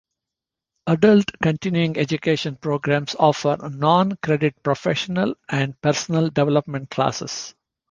Adult 0.87 1.25
continuing 1.43 1.95
education 1.95 2.55
programs 2.55 3.15
offer 3.19 3.55
non-credit 3.61 4.63
professional 4.63 5.35
and 5.47 5.79
personal 5.79 6.31
development 6.31 6.89
classes. 6.89 7.53